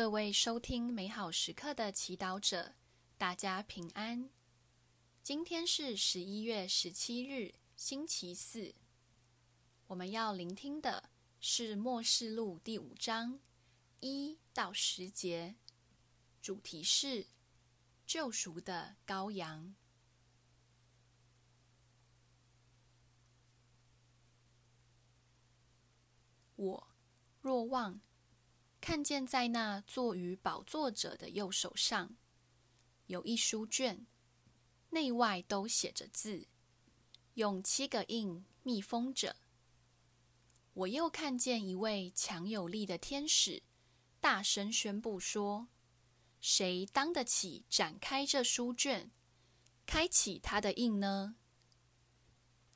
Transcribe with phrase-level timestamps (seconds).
[0.00, 2.74] 各位收听美好时刻的祈祷者，
[3.18, 4.30] 大家平安。
[5.22, 8.74] 今天是十一月十七日，星期四。
[9.88, 13.38] 我们要聆听的是《末世录》第五章
[14.00, 15.54] 一到十节，
[16.40, 17.26] 主题是
[18.06, 19.74] 救赎的羔羊。
[26.56, 26.88] 我
[27.42, 28.00] 若望。
[28.80, 32.16] 看见在那坐于宝座者的右手上，
[33.06, 34.06] 有一书卷，
[34.88, 36.46] 内外都写着字，
[37.34, 39.36] 用七个印密封着。
[40.72, 43.62] 我又看见一位强有力的天使，
[44.18, 45.68] 大声宣布说
[46.40, 49.10] ：“谁当得起展开这书卷，
[49.84, 51.36] 开启它的印呢？”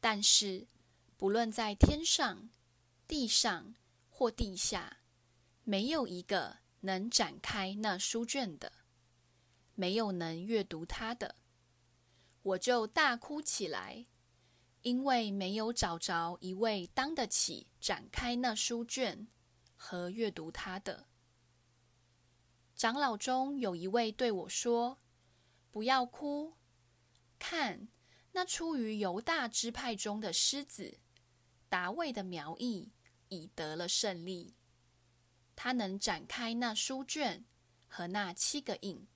[0.01, 0.69] 但是，
[1.17, 2.51] 不论在天上、
[3.09, 3.75] 地上
[4.11, 4.99] 或地下。
[5.65, 8.71] 没有一个能展开那书卷的，
[9.75, 11.37] 没有能阅读它的，
[12.43, 14.05] 我就大哭起来，
[14.83, 19.27] 因为没有找着一位当得起展开那书卷
[19.75, 21.07] 和阅读它的。
[22.77, 24.99] 长老中有一位对我说
[25.73, 26.55] ：“不要哭，
[27.39, 27.89] 看
[28.33, 30.99] 那出于犹大支派中的狮子
[31.71, 32.93] 达卫的苗裔
[33.29, 34.57] 已得了胜利。”
[35.65, 37.43] 他能展开那书卷
[37.89, 39.09] 和那七个印。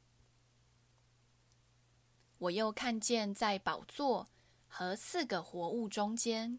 [2.38, 4.30] 我又看见在宝座
[4.66, 6.58] 和四个活物中间，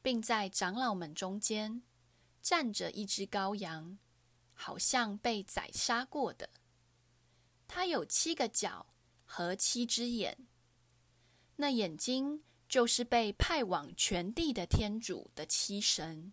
[0.00, 1.82] 并在长老们中间，
[2.40, 3.98] 站着一只羔羊，
[4.54, 6.48] 好像被宰杀过的。
[7.66, 8.86] 它有七个角
[9.24, 10.46] 和七只眼，
[11.56, 16.32] 那眼睛就是被派往全地的天主的七神。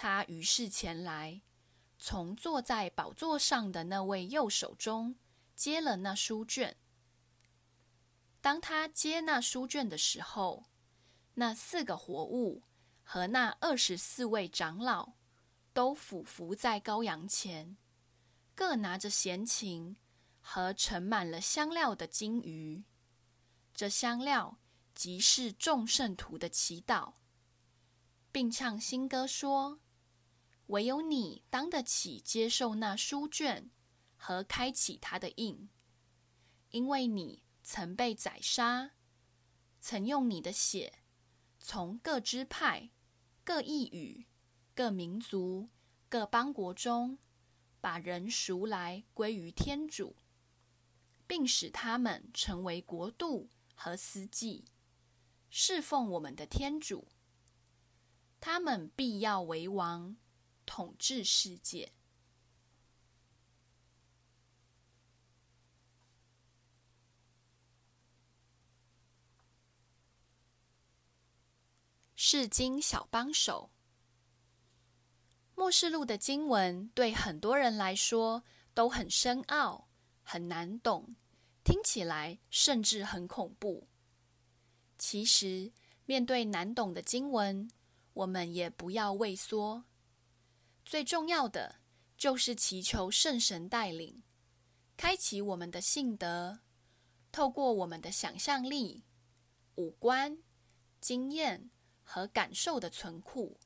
[0.00, 1.42] 他于是前来，
[1.98, 5.16] 从坐在宝座上的那位右手中
[5.56, 6.76] 接了那书卷。
[8.40, 10.66] 当他接那书卷的时候，
[11.34, 12.62] 那四个活物
[13.02, 15.14] 和那二十四位长老
[15.72, 17.76] 都俯伏在羔羊前，
[18.54, 19.96] 各拿着弦琴
[20.40, 22.84] 和盛满了香料的金鱼。
[23.74, 24.58] 这香料
[24.94, 27.14] 即是众圣徒的祈祷，
[28.30, 29.80] 并唱新歌说。
[30.68, 33.70] 唯有你当得起接受那书卷
[34.16, 35.68] 和开启它的印，
[36.70, 38.92] 因为你曾被宰杀，
[39.80, 41.00] 曾用你的血
[41.58, 42.90] 从各支派、
[43.44, 44.26] 各异语、
[44.74, 45.70] 各民族、
[46.08, 47.18] 各邦国中
[47.80, 50.16] 把人赎来归于天主，
[51.26, 54.66] 并使他们成为国度和司祭，
[55.48, 57.08] 侍奉我们的天主。
[58.38, 60.16] 他们必要为王。
[60.68, 61.90] 统治世界。
[72.14, 73.70] 释经小帮手，
[75.54, 79.88] 末世录的经文对很多人来说都很深奥、
[80.22, 81.16] 很难懂，
[81.64, 83.88] 听起来甚至很恐怖。
[84.98, 85.72] 其实，
[86.04, 87.70] 面对难懂的经文，
[88.12, 89.87] 我们也不要畏缩。
[90.88, 91.80] 最重要的
[92.16, 94.22] 就是祈求圣神带领，
[94.96, 96.60] 开启我们的信德，
[97.30, 99.04] 透过我们的想象力、
[99.74, 100.38] 五官、
[100.98, 101.68] 经验
[102.02, 103.58] 和感受的存库，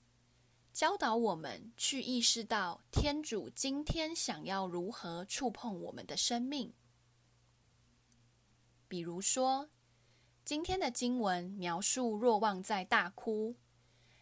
[0.73, 6.75] 教导我们去意识到天主今天想要如何触碰我们的生命。
[8.89, 9.71] 比如说，
[10.45, 13.55] 今天的经文描述若望在大哭，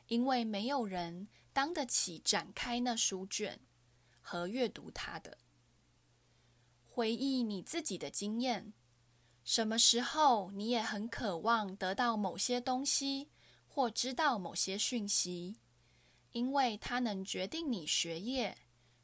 [0.09, 1.29] 因为没有人。
[1.61, 3.61] 当得起展开那书卷
[4.23, 5.37] 和阅读它的，
[6.89, 8.73] 回忆你自己的经验。
[9.45, 13.29] 什么时候你也很渴望得到某些东西
[13.67, 15.59] 或知道某些讯息，
[16.33, 18.57] 因为它能决定你学业、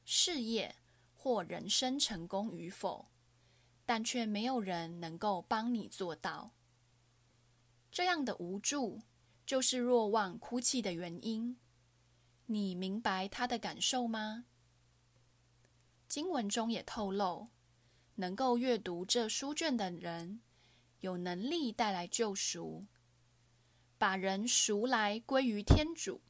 [0.07, 0.77] 事业
[1.13, 3.11] 或人生成功与否，
[3.85, 6.55] 但却没有人能够帮你做到。
[7.93, 9.03] 这样的无助，
[9.45, 11.59] 就是若望哭泣的原因。
[12.47, 14.45] 你明白他的感受吗？
[16.09, 17.49] 经文中也透露，
[18.15, 20.41] 能够阅读这书卷的人，
[21.01, 22.87] 有能力带来救赎，
[23.99, 26.23] 把人赎来归于天主。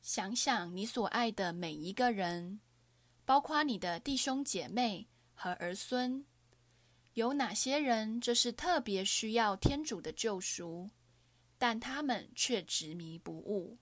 [0.00, 2.60] 想想你所爱的每一个人，
[3.26, 6.24] 包括你的弟兄姐妹和儿孙，
[7.12, 10.88] 有哪些人这是特别需要天主的救赎，
[11.58, 13.76] 但他们却执迷不悟。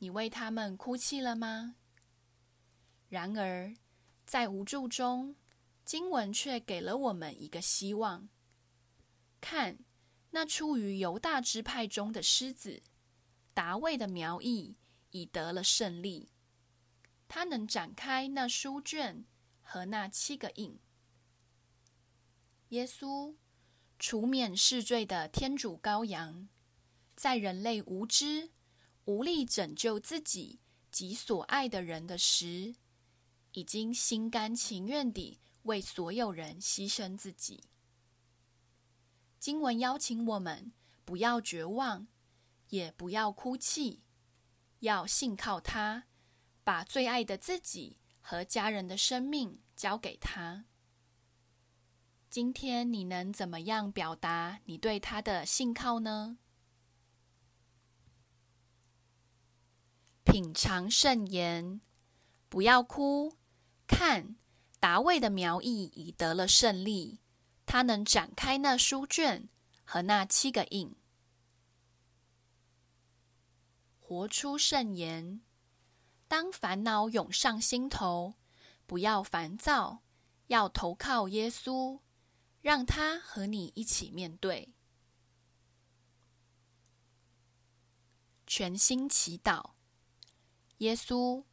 [0.00, 1.76] 你为他们哭泣了吗？
[3.08, 3.74] 然而，
[4.26, 5.36] 在无助中，
[5.84, 8.28] 经文却给了我们一个希望。
[9.42, 9.78] 看，
[10.30, 12.82] 那出于犹大支派中的狮子
[13.52, 14.78] 达卫的苗裔
[15.10, 16.30] 已得了胜利，
[17.28, 19.26] 他能展开那书卷
[19.60, 20.80] 和那七个印。
[22.68, 23.34] 耶稣，
[23.98, 26.48] 除免世罪的天主羔羊，
[27.16, 28.52] 在人类无知、
[29.10, 30.60] 无力拯救自己
[30.92, 32.76] 及所爱的人的时，
[33.54, 37.64] 已经心甘情愿地为所有人牺牲自己。
[39.40, 40.72] 经文邀请我们
[41.04, 42.06] 不要绝望，
[42.68, 44.04] 也不要哭泣，
[44.78, 46.04] 要信靠他，
[46.62, 50.66] 把最爱的自己和家人的生命交给他。
[52.30, 56.38] 今天你能怎么样表达你对他的信靠呢？
[60.30, 61.80] 品尝圣言，
[62.48, 63.36] 不要哭。
[63.88, 64.36] 看，
[64.78, 67.18] 达卫的苗裔已得了胜利，
[67.66, 69.48] 他能展开那书卷
[69.84, 70.94] 和那七个印，
[73.98, 75.40] 活出圣言。
[76.28, 78.34] 当烦恼涌上心头，
[78.86, 80.04] 不要烦躁，
[80.46, 81.98] 要投靠耶稣。
[82.60, 84.74] 让他和你一起面对，
[88.46, 89.72] 全心祈祷。
[90.80, 91.44] 耶稣，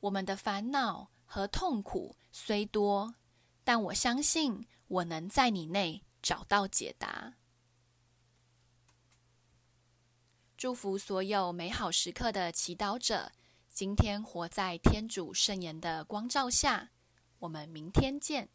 [0.00, 3.14] 我们的烦恼和痛苦虽多，
[3.64, 7.34] 但我相信我能在你内找到解答。
[10.58, 13.32] 祝福所有美好时刻的祈祷者，
[13.70, 16.90] 今天活在天主圣言的光照下。
[17.38, 18.50] 我们明天见。